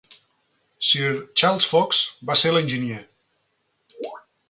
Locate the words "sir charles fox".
0.91-2.01